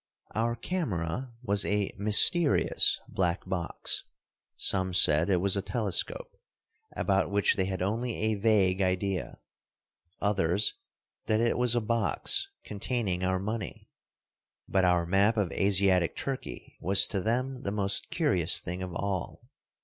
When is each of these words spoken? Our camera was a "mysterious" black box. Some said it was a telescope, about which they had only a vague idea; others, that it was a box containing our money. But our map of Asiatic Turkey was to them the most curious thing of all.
Our 0.33 0.55
camera 0.55 1.31
was 1.43 1.63
a 1.63 1.93
"mysterious" 1.95 2.99
black 3.07 3.45
box. 3.47 4.03
Some 4.55 4.95
said 4.95 5.29
it 5.29 5.37
was 5.39 5.55
a 5.55 5.61
telescope, 5.61 6.39
about 6.95 7.29
which 7.29 7.55
they 7.55 7.65
had 7.65 7.83
only 7.83 8.15
a 8.17 8.33
vague 8.33 8.81
idea; 8.81 9.39
others, 10.19 10.73
that 11.27 11.39
it 11.39 11.55
was 11.55 11.75
a 11.75 11.81
box 11.81 12.49
containing 12.63 13.23
our 13.23 13.37
money. 13.37 13.89
But 14.67 14.85
our 14.85 15.05
map 15.05 15.37
of 15.37 15.51
Asiatic 15.51 16.15
Turkey 16.15 16.77
was 16.81 17.05
to 17.05 17.21
them 17.21 17.61
the 17.61 17.71
most 17.71 18.09
curious 18.09 18.59
thing 18.59 18.81
of 18.81 18.95
all. 18.95 19.49